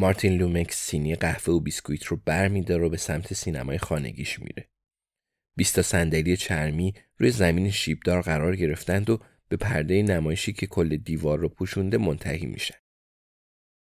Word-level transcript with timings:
مارتین 0.00 0.36
لومکس 0.36 0.86
سینی 0.86 1.14
قهوه 1.14 1.54
و 1.54 1.60
بیسکویت 1.60 2.04
رو 2.04 2.20
برمیداره 2.24 2.86
و 2.86 2.88
به 2.88 2.96
سمت 2.96 3.34
سینمای 3.34 3.78
خانگیش 3.78 4.38
میره. 4.38 4.68
20 5.56 5.76
تا 5.76 5.82
صندلی 5.82 6.36
چرمی 6.36 6.94
روی 7.18 7.30
زمین 7.30 7.70
شیبدار 7.70 8.22
قرار 8.22 8.56
گرفتند 8.56 9.10
و 9.10 9.18
به 9.48 9.56
پرده 9.56 10.02
نمایشی 10.02 10.52
که 10.52 10.66
کل 10.66 10.96
دیوار 10.96 11.38
رو 11.38 11.48
پوشونده 11.48 11.98
منتهی 11.98 12.46
میشن. 12.46 12.74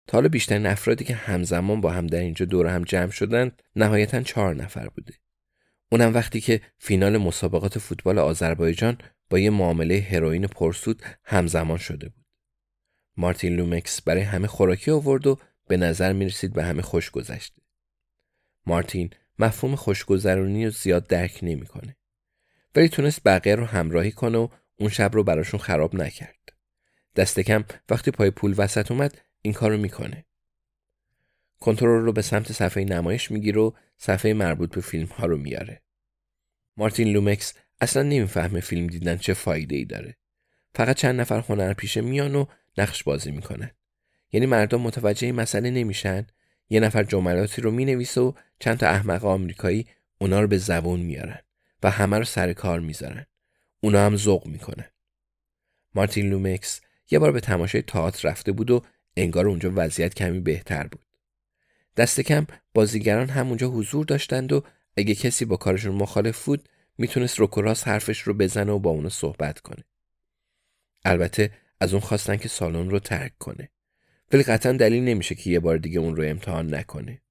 تا 0.07 0.19
حالا 0.19 0.29
بیشترین 0.29 0.67
افرادی 0.67 1.05
که 1.05 1.15
همزمان 1.15 1.81
با 1.81 1.91
هم 1.91 2.07
در 2.07 2.21
اینجا 2.21 2.45
دور 2.45 2.67
هم 2.67 2.85
جمع 2.85 3.11
شدند 3.11 3.63
نهایتا 3.77 4.23
چهار 4.23 4.55
نفر 4.55 4.89
بوده. 4.89 5.15
اونم 5.93 6.15
وقتی 6.15 6.41
که 6.41 6.61
فینال 6.79 7.19
مسابقات 7.19 7.79
فوتبال 7.79 8.19
آذربایجان 8.19 8.99
با 9.31 9.39
یه 9.39 9.51
معامله 9.51 10.07
هروئین 10.11 10.47
پرسود 10.47 11.03
همزمان 11.25 11.79
شده 11.79 12.09
بود. 12.09 12.25
مارتین 13.17 13.57
لومکس 13.57 14.03
برای 14.03 14.23
همه 14.23 14.47
خوراکی 14.47 14.91
آورد 14.91 15.27
و 15.27 15.39
به 15.73 15.77
نظر 15.77 16.13
می 16.13 16.25
رسید 16.25 16.53
به 16.53 16.65
همه 16.65 16.83
خوش 16.83 17.11
گذشته. 17.11 17.63
مارتین 18.67 19.11
مفهوم 19.39 19.77
خوشگذرونی 19.77 20.65
رو 20.65 20.71
زیاد 20.71 21.07
درک 21.07 21.39
نمی‌کنه. 21.43 21.97
ولی 22.75 22.89
تونست 22.89 23.21
بقیه 23.25 23.55
رو 23.55 23.65
همراهی 23.65 24.13
کنه 24.13 24.39
و 24.39 24.49
اون 24.77 24.89
شب 24.89 25.15
رو 25.15 25.25
براشون 25.25 25.61
خراب 25.61 25.95
نکرد. 25.95 26.53
دست 27.17 27.41
کم 27.41 27.65
وقتی 27.89 28.11
پای 28.11 28.31
پول 28.31 28.55
وسط 28.57 28.91
اومد 28.91 29.19
این 29.43 29.55
کارو 29.55 29.77
می‌کنه. 29.77 30.25
کنترل 31.61 32.05
رو 32.05 32.13
به 32.13 32.23
سمت 32.23 32.53
صفحه 32.53 32.85
نمایش 32.85 33.31
می‌گیره 33.31 33.61
و 33.61 33.71
صفحه 33.97 34.33
مربوط 34.35 34.75
به 34.75 34.81
فیلم 34.81 35.07
ها 35.07 35.27
رو 35.27 35.37
میاره. 35.37 35.83
مارتین 36.77 37.09
لومکس 37.09 37.55
اصلا 37.81 38.03
نمی‌فهمه 38.03 38.61
فیلم 38.61 38.87
دیدن 38.87 39.17
چه 39.17 39.35
فایده 39.35 39.77
ای 39.77 39.85
داره. 39.85 40.17
فقط 40.75 40.97
چند 40.97 41.21
نفر 41.21 41.41
هنرپیشه 41.41 42.01
میان 42.01 42.35
و 42.35 42.47
نقش 42.79 43.03
بازی 43.03 43.31
می‌کنن. 43.31 43.71
یعنی 44.33 44.47
مردم 44.47 44.81
متوجه 44.81 45.27
این 45.27 45.35
مسئله 45.35 45.71
نمیشن 45.71 46.27
یه 46.71 46.81
نفر 46.81 47.03
جملاتی 47.03 47.63
رو 47.63 47.71
می‌نویسه 47.71 48.21
و 48.21 48.33
چند 48.59 48.79
تا 48.79 48.87
احمق 48.89 49.25
آمریکایی 49.25 49.87
اونا 50.19 50.41
رو 50.41 50.47
به 50.47 50.59
زبون 50.59 51.01
میارن 51.01 51.39
و 51.83 51.91
همه 51.91 52.19
رو 52.19 52.25
سر 52.25 52.53
کار 52.53 52.81
می‌ذارن. 52.81 53.27
اونا 53.81 54.07
هم 54.07 54.17
ذوق 54.17 54.47
می‌کنن. 54.47 54.89
مارتین 55.95 56.31
لومکس 56.31 56.81
یه 57.11 57.19
بار 57.19 57.33
به 57.33 57.41
تماشای 57.41 57.83
تئاتر 57.83 58.29
رفته 58.29 58.53
بود 58.53 58.71
و 58.71 58.83
انگار 59.17 59.49
اونجا 59.49 59.73
وضعیت 59.75 60.15
کمی 60.15 60.41
بهتر 60.41 60.87
بود. 60.87 61.05
دست 61.97 62.21
کم 62.21 62.47
بازیگران 62.75 63.29
هم 63.29 63.49
اونجا 63.49 63.69
حضور 63.69 64.05
داشتند 64.05 64.53
و 64.53 64.65
اگه 64.97 65.15
کسی 65.15 65.45
با 65.45 65.57
کارشون 65.57 65.95
مخالف 65.95 66.45
بود 66.45 66.69
می‌تونست 66.99 67.39
روکراس 67.39 67.89
حرفش 67.89 68.21
رو 68.21 68.35
بزنه 68.35 68.73
و 68.73 68.79
با 68.79 68.91
اونو 68.91 69.09
صحبت 69.09 69.61
کنه. 69.61 69.85
البته 71.05 71.51
از 71.81 71.93
اون 71.93 72.01
خواستن 72.01 72.37
که 72.37 72.49
سالن 72.49 72.91
رو 72.91 72.99
ترک 72.99 73.39
کنه. 73.39 73.69
ولی 74.33 74.43
قطعا 74.43 74.73
دلیل 74.73 75.05
نمیشه 75.05 75.35
که 75.35 75.51
یه 75.51 75.61
بار 75.61 75.79
دیگه 75.79 76.01
اون 76.01 76.17
رو 76.17 76.25
امتحان 76.25 76.75
نکنه. 76.75 77.23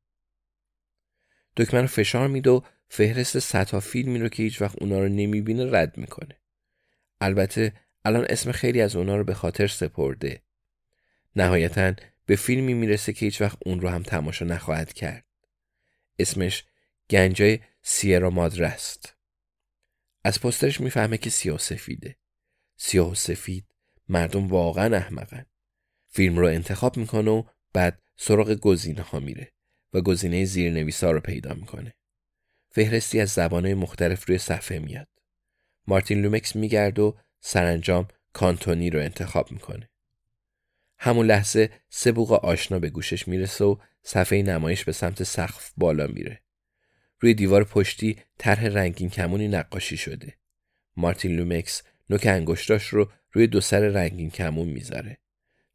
دکمه 1.57 1.81
رو 1.81 1.87
فشار 1.87 2.27
میده 2.27 2.49
و 2.49 2.61
فهرست 2.89 3.39
صدها 3.39 3.79
فیلمی 3.79 4.19
رو 4.19 4.29
که 4.29 4.43
هیچ 4.43 4.61
وقت 4.61 4.81
اونا 4.81 4.99
رو 4.99 5.07
نمی‌بینه 5.09 5.71
رد 5.71 5.97
می‌کنه. 5.97 6.41
البته 7.21 7.73
الان 8.05 8.25
اسم 8.29 8.51
خیلی 8.51 8.81
از 8.81 8.95
اونا 8.95 9.17
رو 9.17 9.23
به 9.23 9.33
خاطر 9.33 9.67
سپرده. 9.67 10.41
نهایتا 11.35 11.93
به 12.25 12.35
فیلمی 12.35 12.73
می‌رسه 12.73 13.13
که 13.13 13.25
هیچ 13.25 13.41
وقت 13.41 13.57
اون 13.65 13.81
رو 13.81 13.89
هم 13.89 14.03
تماشا 14.03 14.45
نخواهد 14.45 14.93
کرد. 14.93 15.25
اسمش 16.19 16.65
گنجای 17.09 17.59
سیرا 17.81 18.29
مادره 18.29 18.67
است. 18.67 19.15
از 20.23 20.41
پسترش 20.41 20.81
می‌فهمه 20.81 21.17
که 21.17 21.29
سیاه 21.29 21.57
سفیده. 21.57 22.15
سیاه 22.77 23.11
و 23.11 23.15
سفید 23.15 23.65
مردم 24.09 24.47
واقعا 24.47 24.97
احمقن. 24.97 25.45
فیلم 26.11 26.39
رو 26.39 26.45
انتخاب 26.45 26.97
می‌کنه 26.97 27.31
و 27.31 27.43
بعد 27.73 28.01
سراغ 28.17 28.53
گزینه 28.53 29.01
ها 29.01 29.19
میره 29.19 29.51
و 29.93 30.01
گزینه 30.01 30.45
زیرنویسا 30.45 31.11
رو 31.11 31.19
پیدا 31.19 31.53
می‌کنه. 31.53 31.93
فهرستی 32.71 33.19
از 33.19 33.29
زبانهای 33.29 33.73
مختلف 33.73 34.27
روی 34.27 34.37
صفحه 34.37 34.79
میاد. 34.79 35.07
مارتین 35.87 36.21
لومکس 36.21 36.55
میگرد 36.55 36.99
و 36.99 37.17
سرانجام 37.39 38.07
کانتونی 38.33 38.89
رو 38.89 38.99
انتخاب 38.99 39.51
می‌کنه. 39.51 39.89
همون 40.97 41.25
لحظه 41.25 41.69
سه 41.89 42.11
بوق 42.11 42.31
آشنا 42.31 42.79
به 42.79 42.89
گوشش 42.89 43.27
می‌رسه 43.27 43.65
و 43.65 43.75
صفحه 44.03 44.41
نمایش 44.41 44.83
به 44.83 44.91
سمت 44.91 45.23
سقف 45.23 45.71
بالا 45.77 46.07
میره. 46.07 46.41
روی 47.19 47.33
دیوار 47.33 47.63
پشتی 47.63 48.17
طرح 48.37 48.65
رنگین 48.65 49.09
کمونی 49.09 49.47
نقاشی 49.47 49.97
شده. 49.97 50.33
مارتین 50.97 51.35
لومکس 51.35 51.83
نوک 52.09 52.25
انگشتاش 52.25 52.87
رو 52.87 53.11
روی 53.31 53.47
دو 53.47 53.61
سر 53.61 53.79
رنگین 53.79 54.29
کمون 54.29 54.69
می‌ذاره. 54.69 55.17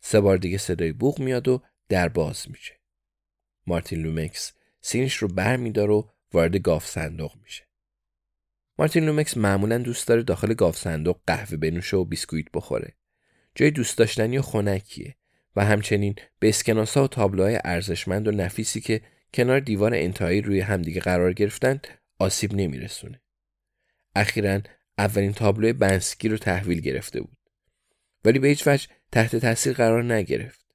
سه 0.08 0.20
بار 0.20 0.36
دیگه 0.36 0.58
صدای 0.58 0.92
بوق 0.92 1.20
میاد 1.20 1.48
و 1.48 1.62
در 1.88 2.08
باز 2.08 2.46
میشه. 2.50 2.80
مارتین 3.66 4.02
لومکس 4.02 4.52
سینیش 4.80 5.16
رو 5.16 5.28
بر 5.28 5.56
میداره 5.56 5.90
و 5.90 6.10
وارد 6.32 6.56
گاوصندوق 6.56 7.36
میشه. 7.42 7.64
مارتین 8.78 9.04
لومکس 9.04 9.36
معمولا 9.36 9.78
دوست 9.78 10.08
داره 10.08 10.22
داخل 10.22 10.54
گاوصندوق 10.54 11.20
قهوه 11.26 11.56
بنوشه 11.56 11.96
و 11.96 12.04
بیسکویت 12.04 12.46
بخوره. 12.54 12.94
جای 13.54 13.70
دوست 13.70 13.98
داشتنی 13.98 14.38
و 14.38 14.42
خنکیه 14.42 15.16
و 15.56 15.64
همچنین 15.64 16.14
به 16.38 16.48
اسکناسا 16.48 17.04
و 17.04 17.08
تابلوهای 17.08 17.60
ارزشمند 17.64 18.28
و 18.28 18.30
نفیسی 18.30 18.80
که 18.80 19.00
کنار 19.34 19.60
دیوار 19.60 19.94
انتهایی 19.94 20.40
روی 20.40 20.60
همدیگه 20.60 21.00
قرار 21.00 21.32
گرفتند 21.32 21.86
آسیب 22.18 22.54
نمیرسونه. 22.54 23.20
اخیرا 24.14 24.60
اولین 24.98 25.32
تابلوی 25.32 25.72
بنسکی 25.72 26.28
رو 26.28 26.36
تحویل 26.36 26.80
گرفته 26.80 27.20
بود. 27.20 27.36
ولی 28.26 28.38
به 28.38 28.48
هیچ 28.48 28.66
وجه 28.66 28.88
تحت 29.12 29.36
تاثیر 29.36 29.72
قرار 29.72 30.14
نگرفت. 30.14 30.66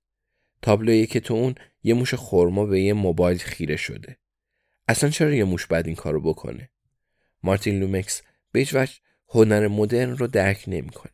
تابلویی 0.62 1.06
که 1.06 1.20
تو 1.20 1.34
اون 1.34 1.56
یه 1.84 1.94
موش 1.94 2.14
خورما 2.14 2.66
به 2.66 2.82
یه 2.82 2.94
موبایل 2.94 3.38
خیره 3.38 3.76
شده. 3.76 4.18
اصلا 4.88 5.10
چرا 5.10 5.34
یه 5.34 5.44
موش 5.44 5.66
بعد 5.66 5.88
این 5.88 5.96
کارو 5.96 6.22
بکنه؟ 6.22 6.70
مارتین 7.44 7.80
لومکس 7.80 8.22
به 8.52 8.60
هیچ 8.60 8.74
وجه 8.74 8.94
هنر 9.30 9.68
مدرن 9.68 10.18
رو 10.18 10.28
درک 10.28 10.64
نمی‌کنه. 10.68 11.12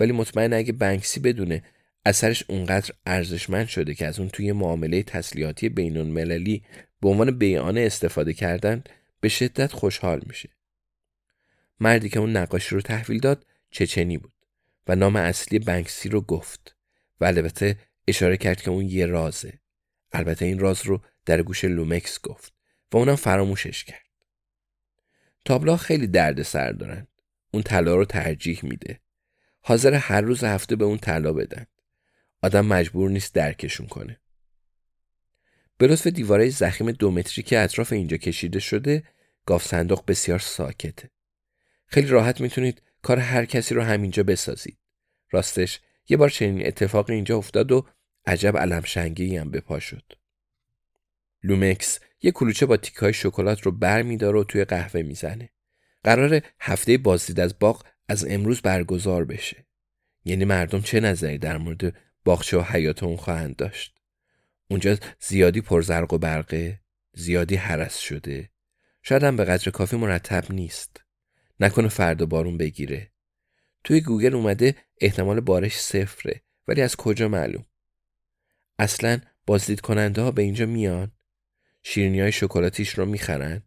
ولی 0.00 0.12
مطمئن 0.12 0.52
اگه 0.52 0.72
بنکسی 0.72 1.20
بدونه 1.20 1.62
اثرش 2.06 2.44
اونقدر 2.48 2.94
ارزشمند 3.06 3.68
شده 3.68 3.94
که 3.94 4.06
از 4.06 4.18
اون 4.18 4.28
توی 4.28 4.52
معامله 4.52 5.02
تسلیحاتی 5.02 5.68
بین 5.68 5.96
المللی 5.96 6.64
به 7.00 7.08
عنوان 7.08 7.38
بیانه 7.38 7.80
استفاده 7.80 8.32
کردن 8.32 8.84
به 9.20 9.28
شدت 9.28 9.72
خوشحال 9.72 10.22
میشه. 10.26 10.48
مردی 11.80 12.08
که 12.08 12.18
اون 12.18 12.36
نقاشی 12.36 12.74
رو 12.74 12.80
تحویل 12.80 13.20
داد 13.20 13.46
چچنی 13.70 14.18
بود 14.18 14.32
و 14.88 14.94
نام 14.94 15.16
اصلی 15.16 15.58
بنکسی 15.58 16.08
رو 16.08 16.20
گفت 16.20 16.76
و 17.20 17.24
البته 17.24 17.78
اشاره 18.08 18.36
کرد 18.36 18.62
که 18.62 18.70
اون 18.70 18.84
یه 18.84 19.06
رازه. 19.06 19.60
البته 20.12 20.44
این 20.44 20.58
راز 20.58 20.86
رو 20.86 21.00
در 21.26 21.42
گوش 21.42 21.64
لومکس 21.64 22.20
گفت 22.20 22.52
و 22.92 22.96
اونم 22.96 23.16
فراموشش 23.16 23.84
کرد. 23.84 24.08
تابلا 25.44 25.76
خیلی 25.76 26.06
درد 26.06 26.42
سر 26.42 26.72
دارن. 26.72 27.06
اون 27.50 27.62
طلا 27.62 27.96
رو 27.96 28.04
ترجیح 28.04 28.60
میده. 28.62 29.00
حاضر 29.60 29.94
هر 29.94 30.20
روز 30.20 30.44
هفته 30.44 30.76
به 30.76 30.84
اون 30.84 30.98
طلا 30.98 31.32
بدن. 31.32 31.66
آدم 32.42 32.66
مجبور 32.66 33.10
نیست 33.10 33.34
درکشون 33.34 33.86
کنه. 33.86 34.20
به 35.78 35.86
لطف 35.86 36.06
دیواره 36.06 36.48
زخیم 36.48 36.90
دو 36.90 37.10
متری 37.10 37.42
که 37.42 37.58
اطراف 37.58 37.92
اینجا 37.92 38.16
کشیده 38.16 38.58
شده 38.58 39.04
گاف 39.46 39.66
صندوق 39.66 40.04
بسیار 40.06 40.38
ساکته. 40.38 41.10
خیلی 41.86 42.08
راحت 42.08 42.40
می‌تونید 42.40 42.82
کار 43.02 43.18
هر 43.18 43.44
کسی 43.44 43.74
رو 43.74 43.82
همینجا 43.82 44.22
بسازید. 44.22 44.78
راستش 45.30 45.80
یه 46.08 46.16
بار 46.16 46.28
چنین 46.28 46.66
اتفاقی 46.66 47.14
اینجا 47.14 47.36
افتاد 47.36 47.72
و 47.72 47.86
عجب 48.26 48.56
علم 48.56 48.82
شنگی 48.82 49.36
هم 49.36 49.50
به 49.50 49.60
پا 49.60 49.78
شد. 49.78 50.12
لومکس 51.42 52.00
یه 52.22 52.30
کلوچه 52.30 52.66
با 52.66 52.76
تیکای 52.76 53.12
شکلات 53.12 53.60
رو 53.60 53.72
بر 53.72 54.02
میداره 54.02 54.38
و 54.38 54.44
توی 54.44 54.64
قهوه 54.64 55.02
می‌زنه. 55.02 55.50
قرار 56.04 56.40
هفته 56.60 56.98
بازدید 56.98 57.40
از 57.40 57.58
باغ 57.58 57.84
از 58.08 58.26
امروز 58.28 58.60
برگزار 58.60 59.24
بشه. 59.24 59.66
یعنی 60.24 60.44
مردم 60.44 60.80
چه 60.80 61.00
نظری 61.00 61.38
در 61.38 61.58
مورد 61.58 61.96
باغچه 62.24 62.58
و 62.58 62.62
حیات 62.62 63.02
اون 63.02 63.16
خواهند 63.16 63.56
داشت؟ 63.56 64.00
اونجا 64.70 64.96
زیادی 65.20 65.60
پرزرق 65.60 66.12
و 66.12 66.18
برقه 66.18 66.80
زیادی 67.14 67.56
حرس 67.56 67.98
شده. 67.98 68.50
شاید 69.02 69.22
هم 69.22 69.36
به 69.36 69.44
قدر 69.44 69.70
کافی 69.70 69.96
مرتب 69.96 70.52
نیست. 70.52 71.04
نکنه 71.60 71.88
فردا 71.88 72.26
بارون 72.26 72.56
بگیره. 72.56 73.12
توی 73.84 74.00
گوگل 74.00 74.34
اومده 74.34 74.74
احتمال 75.00 75.40
بارش 75.40 75.80
صفره 75.80 76.42
ولی 76.68 76.82
از 76.82 76.96
کجا 76.96 77.28
معلوم؟ 77.28 77.66
اصلا 78.78 79.20
بازدید 79.46 79.80
کننده 79.80 80.22
ها 80.22 80.30
به 80.30 80.42
اینجا 80.42 80.66
میان؟ 80.66 81.12
شیرینی 81.82 82.20
های 82.20 82.32
شکلاتیش 82.32 82.90
رو 82.90 83.06
می‌خرن؟ 83.06 83.62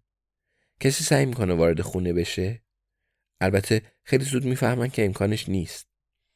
کسی 0.80 1.04
سعی 1.04 1.26
می‌کنه 1.26 1.54
وارد 1.54 1.82
خونه 1.82 2.14
بشه؟ 2.14 2.62
البته 3.42 3.82
خیلی 4.04 4.24
زود 4.24 4.46
می‌فهمن 4.46 4.90
که 4.90 5.06
امکانش 5.06 5.50
نیست. 5.50 5.88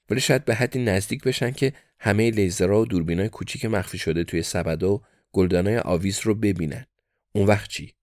ولی 0.10 0.22
شاید 0.22 0.46
به 0.46 0.56
حدی 0.56 0.84
نزدیک 0.84 1.24
بشن 1.24 1.52
که 1.52 1.74
همه 2.00 2.32
لیزرها 2.32 2.82
و 2.82 2.86
دوربینای 2.86 3.30
کوچیک 3.30 3.66
مخفی 3.66 3.98
شده 3.98 4.24
توی 4.24 4.44
سبد 4.44 4.84
و 4.84 5.04
گلدانای 5.32 5.78
آویز 5.78 6.20
رو 6.20 6.36
ببینن. 6.36 6.86
اون 7.32 7.46
وقت 7.46 7.70
چی؟ 7.70 7.95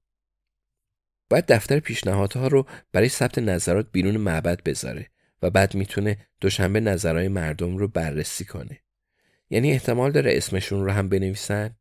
باید 1.32 1.46
دفتر 1.46 1.80
پیشنهادها 1.80 2.46
رو 2.46 2.66
برای 2.92 3.08
ثبت 3.08 3.38
نظرات 3.38 3.86
بیرون 3.92 4.16
معبد 4.16 4.62
بذاره 4.62 5.06
و 5.42 5.50
بعد 5.50 5.74
می‌تونه 5.74 6.16
دوشنبه 6.40 6.80
نظرهای 6.80 7.28
مردم 7.28 7.76
رو 7.76 7.88
بررسی 7.88 8.44
کنه. 8.44 8.80
یعنی 9.50 9.72
احتمال 9.72 10.12
داره 10.12 10.36
اسمشون 10.36 10.84
رو 10.84 10.90
هم 10.90 11.08
بنویسن؟ 11.08 11.76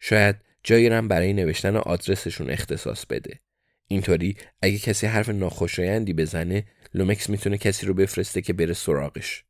شاید 0.00 0.36
جایی 0.62 0.86
هم 0.86 1.08
برای 1.08 1.32
نوشتن 1.32 1.76
آدرسشون 1.76 2.50
اختصاص 2.50 3.06
بده. 3.06 3.40
اینطوری 3.86 4.36
اگه 4.62 4.78
کسی 4.78 5.06
حرف 5.06 5.28
ناخوشایندی 5.28 6.12
بزنه 6.12 6.64
لومکس 6.94 7.30
می‌تونه 7.30 7.58
کسی 7.58 7.86
رو 7.86 7.94
بفرسته 7.94 8.42
که 8.42 8.52
بره 8.52 8.74
سراغش. 8.74 9.44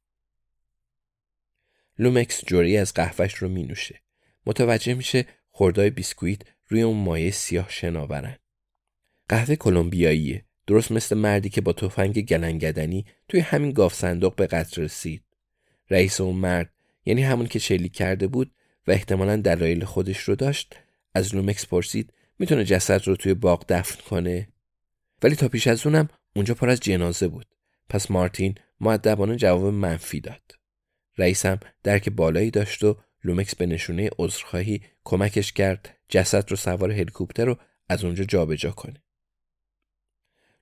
لومکس 1.98 2.44
جرعه‌ای 2.46 2.76
از 2.76 2.94
قهوه‌ش 2.94 3.34
رو 3.34 3.48
مینوشه. 3.48 4.00
متوجه 4.46 4.94
میشه 4.94 5.26
خرده‌های 5.50 5.90
بیسکویت 5.90 6.40
روی 6.68 6.82
اون 6.82 6.96
مایه 6.96 7.30
سیاه 7.30 7.70
شناورن. 7.70 8.36
قهوه 9.28 9.56
کلمبیاییه. 9.56 10.44
درست 10.66 10.92
مثل 10.92 11.16
مردی 11.16 11.48
که 11.48 11.60
با 11.60 11.72
تفنگ 11.72 12.20
گلنگدنی 12.26 13.06
توی 13.28 13.40
همین 13.40 13.72
گاوصندوق 13.72 14.34
به 14.34 14.46
قتل 14.46 14.82
رسید. 14.82 15.22
رئیس 15.90 16.20
اون 16.20 16.36
مرد 16.36 16.72
یعنی 17.04 17.22
همون 17.22 17.46
که 17.46 17.58
شلیک 17.58 17.92
کرده 17.92 18.26
بود 18.26 18.54
و 18.86 18.90
احتمالا 18.90 19.36
دلایل 19.36 19.84
خودش 19.84 20.18
رو 20.18 20.34
داشت 20.34 20.76
از 21.14 21.34
لومکس 21.34 21.66
پرسید 21.66 22.12
می‌تونه 22.38 22.64
جسد 22.64 23.08
رو 23.08 23.16
توی 23.16 23.34
باغ 23.34 23.64
دفن 23.68 24.00
کنه؟ 24.10 24.48
ولی 25.22 25.36
تا 25.36 25.48
پیش 25.48 25.66
از 25.66 25.86
اونم 25.86 26.08
اونجا 26.36 26.54
پر 26.54 26.70
از 26.70 26.80
جنازه 26.80 27.28
بود. 27.28 27.46
پس 27.88 28.10
مارتین 28.10 28.54
مؤدبانه 28.80 29.36
جواب 29.36 29.74
منفی 29.74 30.20
داد. 30.20 30.42
رئیسم 31.18 31.60
درک 31.82 32.08
بالایی 32.08 32.50
داشت 32.50 32.84
و 32.84 32.96
لومکس 33.24 33.54
به 33.54 33.66
نشونه 33.66 34.10
عذرخواهی 34.18 34.82
کمکش 35.04 35.52
کرد 35.52 35.98
جسد 36.08 36.50
رو 36.50 36.56
سوار 36.56 36.92
هلیکوپتر 36.92 37.44
و 37.44 37.58
از 37.88 38.04
اونجا 38.04 38.24
جابجا 38.24 38.70
کنه. 38.70 39.02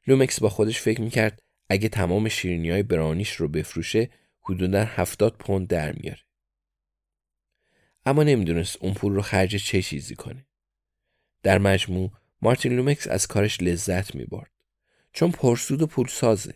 لومکس 0.07 0.41
با 0.41 0.49
خودش 0.49 0.81
فکر 0.81 1.01
می‌کرد 1.01 1.43
اگه 1.69 1.89
تمام 1.89 2.29
شیرینی 2.29 2.71
های 2.71 2.83
براونیش 2.83 3.33
رو 3.33 3.49
بفروشه 3.49 4.11
حدودا 4.41 4.85
هفتاد 4.85 5.37
پوند 5.37 5.69
در 5.69 5.93
میاره. 5.93 6.21
اما 8.07 8.23
نمی‌دونست 8.23 8.77
اون 8.81 8.95
پول 8.95 9.13
رو 9.15 9.23
خرج 9.23 9.57
چه 9.57 9.83
چیزی 9.83 10.15
کنه. 10.15 10.47
در 11.43 11.59
مجموع 11.59 12.13
مارتین 12.43 12.73
لومکس 12.73 13.09
از 13.09 13.27
کارش 13.27 13.63
لذت 13.63 14.15
می‌برد. 14.15 14.51
چون 15.13 15.31
پرسود 15.31 15.83
و 15.83 15.87
پول 15.87 16.07
سازه 16.07 16.55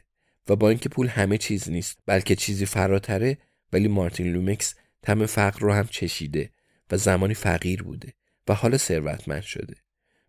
و 0.48 0.56
با 0.56 0.68
اینکه 0.68 0.88
پول 0.88 1.06
همه 1.06 1.38
چیز 1.38 1.70
نیست 1.70 1.98
بلکه 2.06 2.36
چیزی 2.36 2.66
فراتره 2.66 3.38
ولی 3.72 3.88
مارتین 3.88 4.32
لومکس 4.32 4.74
تم 5.02 5.26
فقر 5.26 5.60
رو 5.60 5.72
هم 5.72 5.86
چشیده 5.86 6.50
و 6.90 6.96
زمانی 6.96 7.34
فقیر 7.34 7.82
بوده 7.82 8.14
و 8.48 8.54
حالا 8.54 8.78
ثروتمند 8.78 9.42
شده. 9.42 9.74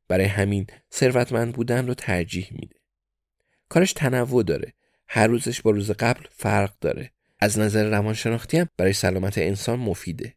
برای 0.07 0.25
همین 0.25 0.67
ثروتمند 0.93 1.53
بودن 1.53 1.87
رو 1.87 1.93
ترجیح 1.93 2.47
میده. 2.51 2.75
کارش 3.69 3.93
تنوع 3.93 4.43
داره. 4.43 4.73
هر 5.07 5.27
روزش 5.27 5.61
با 5.61 5.71
روز 5.71 5.91
قبل 5.91 6.23
فرق 6.31 6.73
داره. 6.81 7.11
از 7.39 7.59
نظر 7.59 7.89
روانشناختی 7.89 8.57
هم 8.57 8.69
برای 8.77 8.93
سلامت 8.93 9.37
انسان 9.37 9.79
مفیده. 9.79 10.35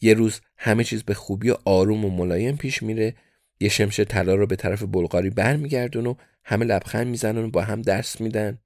یه 0.00 0.14
روز 0.14 0.40
همه 0.56 0.84
چیز 0.84 1.02
به 1.02 1.14
خوبی 1.14 1.50
و 1.50 1.56
آروم 1.64 2.04
و 2.04 2.10
ملایم 2.10 2.56
پیش 2.56 2.82
میره. 2.82 3.14
یه 3.60 3.68
شمشه 3.68 4.04
طلا 4.04 4.34
رو 4.34 4.46
به 4.46 4.56
طرف 4.56 4.82
بلغاری 4.82 5.30
برمیگردون 5.30 6.06
و 6.06 6.14
همه 6.44 6.64
لبخند 6.64 7.06
می‌زنن 7.06 7.44
و 7.44 7.50
با 7.50 7.62
هم 7.62 7.82
درس 7.82 8.20
میدن. 8.20 8.58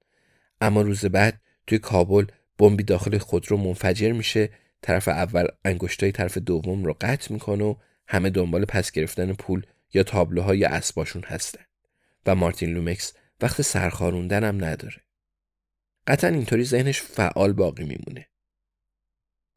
اما 0.61 0.81
روز 0.81 1.05
بعد 1.05 1.41
توی 1.67 1.77
کابل 1.77 2.25
بمبی 2.57 2.83
داخل 2.83 3.17
خودرو 3.17 3.57
منفجر 3.57 4.11
میشه. 4.11 4.49
طرف 4.81 5.07
اول 5.07 5.47
انگشتای 5.65 6.11
طرف 6.11 6.37
دوم 6.37 6.85
رو 6.85 6.97
قطع 7.01 7.33
می‌کنه 7.33 7.63
و 7.63 7.75
همه 8.07 8.29
دنبال 8.29 8.65
پس 8.65 8.91
گرفتن 8.91 9.33
پول 9.33 9.65
یا 9.93 10.03
تابلوها 10.03 10.55
یا 10.55 10.69
اسباشون 10.69 11.23
هستن. 11.25 11.61
و 12.25 12.35
مارتین 12.35 12.73
لومکس 12.73 13.13
وقت 13.41 13.61
سرخاروندن 13.61 14.43
هم 14.43 14.63
نداره. 14.65 15.01
قطعا 16.07 16.29
اینطوری 16.29 16.63
ذهنش 16.63 17.01
فعال 17.01 17.53
باقی 17.53 17.83
میمونه. 17.83 18.27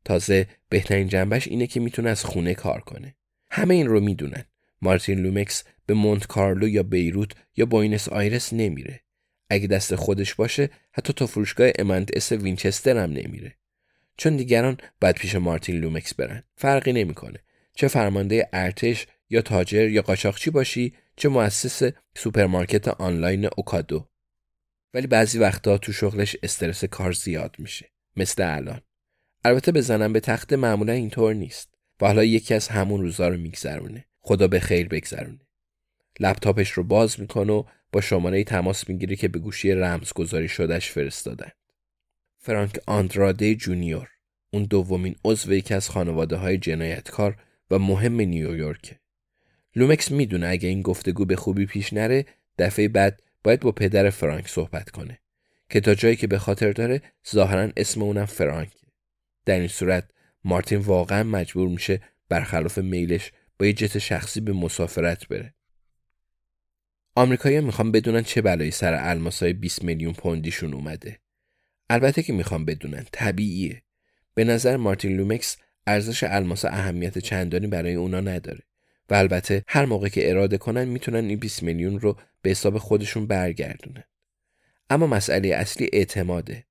تازه 0.04 0.46
بهترین 0.68 1.08
جنبش 1.08 1.48
اینه 1.48 1.66
که 1.66 1.80
می‌تونه 1.80 2.10
از 2.10 2.24
خونه 2.24 2.54
کار 2.54 2.80
کنه. 2.80 3.16
همه 3.50 3.74
این 3.74 3.86
رو 3.86 4.00
می‌دونن. 4.00 4.44
مارتین 4.82 5.18
لومکس 5.18 5.64
به 5.86 5.94
مونت 5.94 6.26
کارلو 6.26 6.68
یا 6.68 6.82
بیروت 6.82 7.32
یا 7.56 7.66
بوینس 7.66 8.08
آیرس 8.08 8.52
نمیره. 8.52 9.00
اگه 9.50 9.66
دست 9.66 9.94
خودش 9.94 10.34
باشه 10.34 10.70
حتی 10.92 11.12
تا 11.12 11.26
فروشگاه 11.26 11.70
M&S 11.78 12.32
وینچستر 12.32 12.96
هم 12.96 13.12
نمیره. 13.12 13.56
چون 14.16 14.36
دیگران 14.36 14.76
باید 15.00 15.16
پیش 15.16 15.34
مارتین 15.34 15.76
لومکس 15.76 16.14
برن. 16.14 16.42
فرقی 16.56 16.92
نمی‌کنه. 16.92 17.38
چه 17.74 17.88
فرمانده 17.88 18.48
ارتش 18.52 19.06
یا 19.30 19.42
تاجر 19.42 19.88
یا 19.88 20.02
قاچاقچی 20.02 20.50
باشی 20.50 20.94
چه 21.20 21.28
مؤسس 21.28 21.82
سوپرمارکت 22.16 22.88
آنلاین 22.88 23.48
اوکادو. 23.56 24.08
ولی 24.94 25.06
بعضی 25.06 25.38
وقتا 25.38 25.78
تو 25.78 25.92
شغلش 25.92 26.36
استرس 26.42 26.84
کار 26.84 27.12
زیاد 27.12 27.56
میشه. 27.58 27.90
مثل 28.16 28.56
الان. 28.56 28.80
البته 29.44 29.72
بزنم 29.72 30.12
به 30.12 30.20
تخته 30.20 30.52
معمولا 30.52 30.92
اینطور 30.92 31.34
نیست. 31.34 31.74
و 32.00 32.06
حالا 32.06 32.24
یکی 32.24 32.54
از 32.54 32.68
همون 32.68 33.00
روزا 33.00 33.28
رو 33.28 33.36
میگذرونه. 33.36 34.04
خدا 34.20 34.48
به 34.48 34.60
خیر 34.60 34.88
بگذرونه. 34.88 35.46
لپتاپش 36.20 36.70
رو 36.70 36.84
باز 36.84 37.20
می‌کنه 37.20 37.52
و 37.52 37.64
با 37.92 38.00
شماره‌ای 38.00 38.44
تماس 38.44 38.88
می‌گیره 38.88 39.16
که 39.16 39.28
به 39.28 39.38
گوشی 39.38 39.72
رمزگذاری 39.72 40.48
شدهش 40.48 40.90
فرستادن. 40.90 41.50
فرانک 42.38 42.78
آندراده 42.86 43.54
جونیور 43.54 44.08
اون 44.52 44.64
دومین 44.64 45.16
عضو 45.24 45.52
یکی 45.52 45.74
از 45.74 45.90
خانواده 45.90 46.36
های 46.36 46.58
جنایتکار 46.58 47.42
و 47.70 47.78
مهم 47.78 48.20
نیویورکه. 48.20 49.00
لومکس 49.76 50.10
می‌دونه 50.10 50.48
اگه 50.48 50.68
این 50.68 50.82
گفتگو 50.82 51.24
به 51.24 51.36
خوبی 51.36 51.66
پیش 51.66 51.92
نره 51.92 52.26
دفعه 52.58 52.88
بعد 52.88 53.22
باید 53.44 53.60
با 53.60 53.72
پدر 53.72 54.10
فرانک 54.10 54.48
صحبت 54.48 54.90
کنه 54.90 55.18
که 55.68 55.80
تا 55.80 55.94
جایی 55.94 56.16
که 56.16 56.26
به 56.26 56.38
خاطر 56.38 56.72
داره 56.72 57.02
ظاهرا 57.32 57.68
اسم 57.76 58.02
اونم 58.02 58.24
فرانک. 58.24 58.72
در 59.44 59.58
این 59.58 59.68
صورت 59.68 60.10
مارتین 60.44 60.78
واقعا 60.78 61.22
مجبور 61.22 61.68
میشه 61.68 62.00
برخلاف 62.28 62.78
میلش 62.78 63.32
با 63.58 63.66
یه 63.66 63.72
جت 63.72 63.98
شخصی 63.98 64.40
به 64.40 64.52
مسافرت 64.52 65.28
بره. 65.28 65.54
آمریکایی‌ها 67.14 67.66
می‌خوان 67.66 67.92
بدونن 67.92 68.22
چه 68.22 68.42
بلایی 68.42 68.70
سر 68.70 68.94
الماسای 68.94 69.52
20 69.52 69.84
میلیون 69.84 70.12
پوندیشون 70.12 70.74
اومده. 70.74 71.18
البته 71.90 72.22
که 72.22 72.32
می‌خوان 72.32 72.64
بدونن 72.64 73.06
طبیعیه. 73.12 73.82
به 74.34 74.44
نظر 74.44 74.76
مارتین 74.76 75.16
لومکس 75.16 75.56
ارزش 75.86 76.22
الماس 76.24 76.64
اهمیت 76.64 77.18
چندانی 77.18 77.66
برای 77.66 77.94
اونا 77.94 78.20
نداره. 78.20 78.60
و 79.10 79.14
البته 79.14 79.64
هر 79.66 79.84
موقع 79.84 80.08
که 80.08 80.30
اراده 80.30 80.58
کنن 80.58 80.84
می‌تونن 80.84 81.24
این 81.24 81.38
20 81.38 81.62
میلیون 81.62 82.00
رو 82.00 82.16
به 82.42 82.50
حساب 82.50 82.78
خودشون 82.78 83.26
برگردونن 83.26 84.04
اما 84.90 85.06
مسئله 85.06 85.48
اصلی 85.48 85.90
اعتماده 85.92 86.64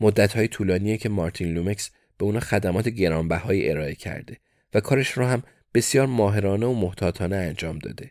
مدت 0.00 0.36
های 0.36 0.48
طولانیه 0.48 0.96
که 0.96 1.08
مارتین 1.08 1.54
لومکس 1.54 1.90
به 2.18 2.24
اونا 2.24 2.40
خدمات 2.40 2.88
گرانبهایی 2.88 3.70
ارائه 3.70 3.94
کرده 3.94 4.38
و 4.74 4.80
کارش 4.80 5.10
رو 5.10 5.26
هم 5.26 5.42
بسیار 5.74 6.06
ماهرانه 6.06 6.66
و 6.66 6.74
محتاطانه 6.74 7.36
انجام 7.36 7.78
داده. 7.78 8.10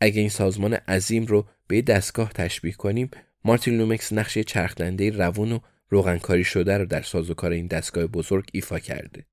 اگه 0.00 0.20
این 0.20 0.30
سازمان 0.30 0.74
عظیم 0.74 1.26
رو 1.26 1.46
به 1.66 1.82
دستگاه 1.82 2.32
تشبیه 2.32 2.72
کنیم 2.72 3.10
مارتین 3.44 3.78
لومکس 3.78 4.12
نقش 4.12 4.44
چرخدنده 4.44 5.10
روون 5.10 5.52
و 5.52 5.58
روغنکاری 5.88 6.44
شده 6.44 6.78
رو 6.78 6.86
در 6.86 7.02
سازوکار 7.02 7.50
این 7.50 7.66
دستگاه 7.66 8.06
بزرگ 8.06 8.48
ایفا 8.52 8.78
کرده 8.78 9.26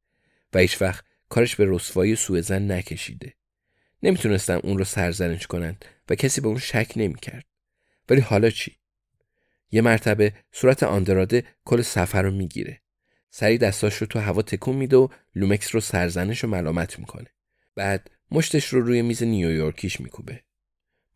و 0.54 0.60
هیچ 0.60 0.82
وقت 0.82 1.06
کارش 1.30 1.56
به 1.56 1.66
رسوایی 1.68 2.16
سوء 2.16 2.42
ظن 2.42 2.72
نکشیده. 2.72 3.34
نمی‌تونستن 4.04 4.56
اون 4.64 4.78
رو 4.78 4.84
سرزنش 4.84 5.48
کنند 5.48 5.86
و 6.10 6.16
کسی 6.16 6.42
به 6.42 6.48
اون 6.48 6.60
شک 6.60 6.92
نمی‌کرد. 6.96 7.46
ولی 8.10 8.22
حالا 8.22 8.50
چی؟ 8.50 8.78
یه 9.72 9.82
مرتبه 9.82 10.34
صورت 10.52 10.84
آندراده 10.84 11.44
کل 11.66 11.82
صفحه 11.82 12.22
رو 12.22 12.32
می‌گیره. 12.32 12.82
سریع 13.30 13.58
دستاش 13.58 13.96
رو 13.96 14.08
تو 14.08 14.20
هوا 14.20 14.42
تکون 14.42 14.76
میده 14.76 14.98
و 14.98 15.08
لومکس 15.36 15.76
رو 15.76 15.82
سرزنش 15.82 16.44
و 16.44 16.48
ملامت 16.48 17.00
می‌کنه. 17.00 17.28
بعد 17.76 18.12
مشتش 18.32 18.66
رو 18.66 18.82
روی 18.82 19.02
میز 19.02 19.24
نیویورکیش 19.24 20.02
میکوبه. 20.02 20.44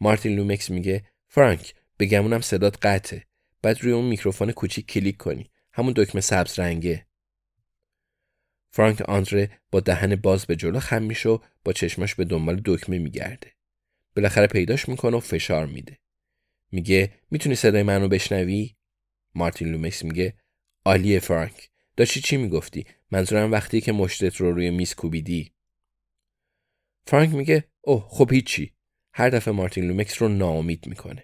مارتین 0.02 0.36
لومکس 0.36 0.70
میگه 0.70 1.06
فرانک 1.28 1.74
به 1.98 2.06
گمونم 2.06 2.42
صدات 2.42 2.86
قطعه. 2.86 3.24
بعد 3.62 3.84
روی 3.84 3.94
اون 3.94 4.06
میکروفون 4.06 4.52
کوچیک 4.52 4.88
کلیک 4.88 5.18
کن. 5.18 5.52
همون 5.74 5.94
دکمه 5.96 6.22
سبز 6.22 6.60
رنگه. 6.60 7.06
فرانک 8.76 9.02
آندراده 9.02 9.50
با 9.72 9.80
دهن 9.80 10.16
باز 10.16 10.46
به 10.46 10.56
جلو 10.56 10.80
خم 10.80 11.04
میشه 11.04 11.30
و 11.30 11.40
با 11.64 11.74
چشماش 11.74 12.16
به 12.16 12.26
دنبال 12.26 12.62
دکمه 12.66 12.98
میگرده. 13.00 13.52
بالاخره 14.16 14.48
پیداش 14.48 14.90
می‌کنه 14.90 15.18
و 15.18 15.20
فشار 15.20 15.66
میده. 15.66 16.00
میگه 16.72 17.12
می‌تونی 17.32 17.56
صدای 17.56 17.84
منو 17.84 18.08
بشنوی؟ 18.08 18.76
مارتین 19.36 19.68
لومکس 19.68 20.04
میگه 20.04 20.34
عالیه 20.86 21.20
فرانک. 21.20 21.70
داشتی 21.98 22.22
چی 22.22 22.38
می‌گفتی؟ 22.38 22.86
منظورم 23.12 23.52
وقتی 23.52 23.82
که 23.82 23.92
مشتت 23.92 24.36
رو 24.36 24.52
روی 24.52 24.70
میز 24.70 24.96
کوبیدی. 24.96 25.52
فرانک 27.08 27.34
میگه 27.34 27.64
اوه 27.82 28.08
خب 28.10 28.34
هیچی. 28.34 28.74
هر 29.14 29.30
دفعه 29.30 29.54
مارتین 29.54 29.88
لومکس 29.88 30.22
رو 30.22 30.28
ناامید 30.28 30.88
می‌کنه. 30.88 31.24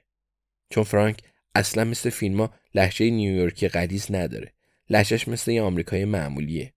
چون 0.69 0.83
فرانک 0.83 1.23
اصلا 1.55 1.83
مثل 1.83 2.09
فیلم 2.09 2.41
ها 2.41 2.53
لهجه 2.75 3.09
نیویورکی 3.09 3.67
غلیظ 3.67 4.11
نداره. 4.11 4.53
لهجه‌ش 4.89 5.27
مثل 5.27 5.51
یه 5.51 5.61
آمریکایی 5.61 6.05
معمولیه. 6.05 6.73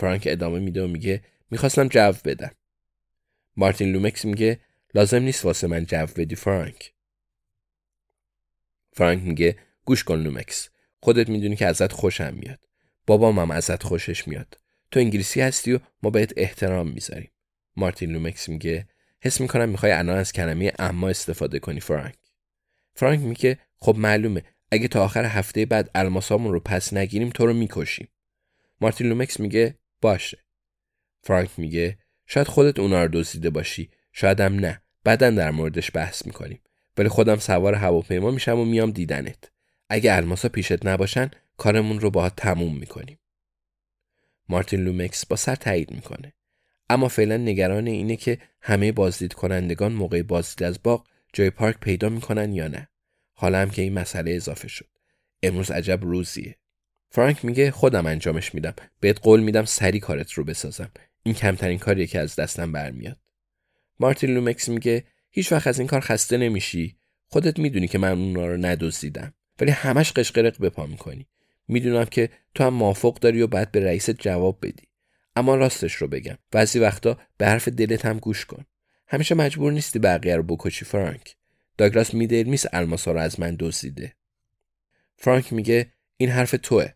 فرانک 0.00 0.22
ادامه 0.26 0.58
میده 0.58 0.84
و 0.84 0.86
میگه 0.86 1.22
می‌خواستم 1.50 1.88
جو 1.88 2.12
بدم. 2.24 2.50
مارتین 3.56 3.92
لومکس 3.92 4.24
میگه 4.24 4.60
لازم 4.94 5.22
نیست 5.22 5.44
واسه 5.44 5.66
من 5.66 5.84
جو 5.86 6.06
بدی 6.16 6.34
فرانک. 6.34 6.92
فرانک 8.92 9.22
میگه 9.22 9.56
گوش 9.84 10.04
کن 10.04 10.18
لومکس. 10.18 10.68
خودت 11.00 11.28
می‌دونی 11.28 11.56
که 11.56 11.66
ازت 11.66 11.92
خوشم 11.92 12.34
میاد. 12.34 12.58
بابام 13.06 13.38
هم 13.38 13.50
ازت 13.50 13.82
خوشش 13.82 14.28
میاد. 14.28 14.58
تو 14.90 15.00
انگلیسی 15.00 15.40
هستی 15.40 15.72
و 15.72 15.78
ما 16.02 16.10
بهت 16.10 16.32
احترام 16.36 16.88
می‌ذاریم. 16.88 17.30
مارتین 17.76 18.10
لومکس 18.12 18.48
میگه 18.48 18.88
حس 19.22 19.40
می‌کنم 19.40 19.68
می‌خوای 19.68 19.92
الان 19.92 20.16
از 20.16 20.32
کلمه 20.32 20.72
اما 20.78 21.08
استفاده 21.08 21.58
کنی 21.58 21.80
فرانک. 21.80 22.16
فرانک 22.94 23.20
میگه 23.20 23.58
خب 23.78 23.96
معلومه 23.98 24.42
اگه 24.70 24.88
تا 24.88 25.04
آخر 25.04 25.24
هفته 25.24 25.66
بعد 25.66 25.90
الماسامون 25.94 26.52
رو 26.52 26.60
پس 26.60 26.92
نگیریم 26.92 27.30
تو 27.30 27.46
رو 27.46 27.52
می‌کشیم. 27.52 28.08
مارتین 28.80 29.08
لومکس 29.08 29.40
میگه 29.40 29.79
باشه. 30.00 30.38
فرانک 31.22 31.50
میگه 31.58 31.98
شاید 32.26 32.46
خودت 32.46 32.78
اونا 32.78 33.04
رو 33.04 33.10
دزدیده 33.12 33.50
باشی. 33.50 33.90
شاید 34.12 34.40
هم 34.40 34.54
نه. 34.54 34.82
بعدا 35.04 35.30
در 35.30 35.50
موردش 35.50 35.90
بحث 35.94 36.26
می‌کنیم. 36.26 36.60
ولی 36.96 37.08
خودم 37.08 37.36
سوار 37.36 37.74
هواپیما 37.74 38.30
میشم 38.30 38.58
و 38.58 38.64
میام 38.64 38.90
دیدنت. 38.90 39.50
اگه 39.88 40.14
الماسا 40.14 40.48
پیشت 40.48 40.86
نباشن 40.86 41.30
کارمون 41.56 42.00
رو 42.00 42.10
باهات 42.10 42.36
تموم 42.36 42.76
می‌کنیم. 42.76 43.18
مارتین 44.48 44.80
لومکس 44.80 45.26
با 45.26 45.36
سر 45.36 45.54
تایید 45.54 45.90
می‌کنه. 45.90 46.32
اما 46.88 47.08
فعلا 47.08 47.36
نگران 47.36 47.86
اینه 47.86 48.16
که 48.16 48.38
همه 48.60 48.92
بازدید 48.92 49.32
کنندگان 49.32 49.92
موقع 49.92 50.22
بازدید 50.22 50.62
از 50.62 50.82
باغ 50.82 51.06
جای 51.32 51.50
پارک 51.50 51.80
پیدا 51.80 52.08
می‌کنن 52.08 52.52
یا 52.52 52.68
نه. 52.68 52.88
حالا 53.34 53.58
هم 53.58 53.70
که 53.70 53.82
این 53.82 53.92
مسئله 53.92 54.30
اضافه 54.30 54.68
شد. 54.68 54.88
امروز 55.42 55.70
عجب 55.70 55.98
روزیه. 56.02 56.56
فرانک 57.10 57.44
میگه 57.44 57.70
خودم 57.70 58.06
انجامش 58.06 58.54
میدم. 58.54 58.74
بهت 59.00 59.20
قول 59.20 59.40
میدم 59.40 59.64
سری 59.64 60.00
کارت 60.00 60.32
رو 60.32 60.44
بسازم. 60.44 60.90
این 61.22 61.34
کمترین 61.34 61.78
کاریه 61.78 62.06
که 62.06 62.20
از 62.20 62.36
دستم 62.36 62.72
برمیاد. 62.72 63.16
مارتین 64.00 64.30
لومکس 64.30 64.68
میگه 64.68 65.04
هیچ 65.30 65.52
وقت 65.52 65.66
از 65.66 65.78
این 65.78 65.88
کار 65.88 66.00
خسته 66.00 66.36
نمیشی. 66.36 66.96
خودت 67.26 67.58
می‌دونی 67.58 67.88
که 67.88 67.98
من 67.98 68.18
اونا 68.18 68.46
رو 68.46 68.56
ندزدیدم. 68.56 69.34
ولی 69.60 69.70
همش 69.70 70.12
قشقرق 70.12 70.58
به 70.58 70.70
پا 70.70 70.86
می‌کنی. 70.86 71.26
می‌دونم 71.68 72.04
که 72.04 72.30
تو 72.54 72.64
هم 72.64 72.74
موافق 72.74 73.18
داری 73.18 73.42
و 73.42 73.46
بعد 73.46 73.72
به 73.72 73.84
رئیست 73.84 74.10
جواب 74.10 74.58
بدی. 74.62 74.88
اما 75.36 75.54
راستش 75.54 75.94
رو 75.94 76.08
بگم. 76.08 76.38
بعضی 76.50 76.78
وقتا 76.78 77.18
به 77.38 77.46
حرف 77.46 77.68
دلت 77.68 78.06
هم 78.06 78.18
گوش 78.18 78.46
کن. 78.46 78.64
همیشه 79.08 79.34
مجبور 79.34 79.72
نیستی 79.72 79.98
بقیه 79.98 80.36
رو 80.36 80.42
بکشی 80.42 80.84
فرانک. 80.84 81.36
داگلاس 81.78 82.14
میدرمیس 82.14 82.66
الماسا 82.72 83.12
رو 83.12 83.20
از 83.20 83.40
من 83.40 83.56
دزدیده. 83.58 84.14
فرانک 85.16 85.52
میگه 85.52 85.92
این 86.16 86.30
حرف 86.30 86.54
توئه. 86.62 86.88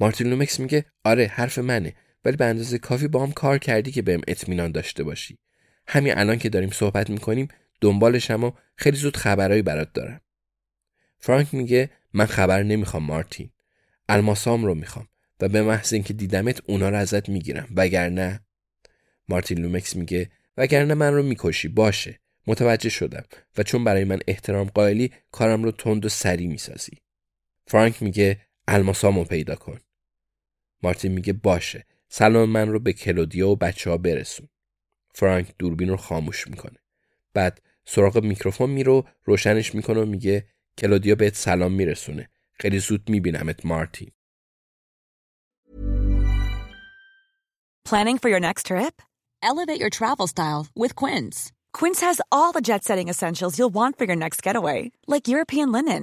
مارتین 0.00 0.26
لومکس 0.26 0.60
میگه 0.60 0.84
آره 1.04 1.26
حرف 1.26 1.58
منه 1.58 1.94
ولی 2.24 2.36
به 2.36 2.44
اندازه 2.44 2.78
کافی 2.78 3.08
با 3.08 3.26
هم 3.26 3.32
کار 3.32 3.58
کردی 3.58 3.92
که 3.92 4.02
بهم 4.02 4.20
اطمینان 4.28 4.72
داشته 4.72 5.02
باشی. 5.02 5.38
همین 5.86 6.18
الان 6.18 6.38
که 6.38 6.48
داریم 6.48 6.70
صحبت 6.70 7.10
می‌کنیم 7.10 7.48
دنبالشم 7.80 8.44
و 8.44 8.52
خیلی 8.76 8.96
زود 8.96 9.16
خبرایی 9.16 9.62
برات 9.62 9.92
دارم. 9.92 10.20
فرانک 11.18 11.54
میگه 11.54 11.90
من 12.12 12.26
خبر 12.26 12.62
نمی‌خوام 12.62 13.02
مارتین. 13.02 13.50
الماسام 14.08 14.64
رو 14.64 14.74
می‌خوام 14.74 15.08
و 15.40 15.48
به 15.48 15.62
محض 15.62 15.92
اینکه 15.92 16.12
دیدمت 16.12 16.60
اونا 16.66 16.88
رو 16.88 16.96
ازت 16.96 17.28
می‌گیرم 17.28 17.68
وگرنه. 17.76 18.40
مارتین 19.28 19.58
لومکس 19.58 19.96
میگه 19.96 20.30
وگرنه 20.56 20.94
من 20.94 21.14
رو 21.14 21.22
می‌کشی 21.22 21.68
باشه. 21.68 22.20
متوجه 22.46 22.88
شدم 22.88 23.24
و 23.58 23.62
چون 23.62 23.84
برای 23.84 24.04
من 24.04 24.18
احترام 24.26 24.66
قائلی 24.66 25.12
کارم 25.32 25.64
رو 25.64 25.70
تند 25.70 26.06
و 26.06 26.08
سریع 26.08 26.46
می‌سازی. 26.46 26.98
فرانک 27.66 28.02
میگه 28.02 28.40
الماسامو 28.68 29.24
پیدا 29.24 29.54
کن. 29.54 29.80
مارتین 30.82 31.12
میگه 31.12 31.32
باشه. 31.32 31.86
سلام 32.08 32.48
من 32.48 32.68
رو 32.68 32.78
به 32.78 32.92
کلودیا 32.92 33.48
و 33.48 33.56
بچه 33.56 33.90
ها 33.90 33.96
برسون. 33.96 34.48
فرانک 35.14 35.54
دوربین 35.58 35.88
رو 35.88 35.96
خاموش 35.96 36.48
می‌کنه. 36.48 36.78
بعد 37.34 37.62
سراغ 37.84 38.24
میکروفون 38.24 38.70
میره 38.70 39.04
روشنش 39.24 39.74
می‌کنه 39.74 40.00
و 40.00 40.06
میگه 40.06 40.48
کلودیا 40.78 41.14
بهت 41.14 41.34
سلام 41.34 41.72
میرسونه. 41.72 42.30
خیلی 42.52 42.78
زود 42.78 43.10
میبینمت 43.10 43.66
مارتین. 43.66 44.10
Planning 47.88 48.18
for 48.18 48.28
your 48.28 48.40
next 48.40 48.66
trip? 48.66 48.94
Elevate 49.50 49.80
your 49.80 49.90
travel 49.90 50.26
style 50.26 50.62
with 50.82 50.92
Quince. 51.02 51.52
Quince 51.78 52.00
has 52.00 52.18
all 52.32 52.50
the 52.52 52.66
jet-setting 52.68 53.08
essentials 53.08 53.58
you'll 53.58 53.76
want 53.80 53.96
for 53.96 54.06
your 54.08 54.20
next 54.24 54.42
getaway, 54.42 54.90
like 55.12 55.28
European 55.34 55.68
linen, 55.76 56.02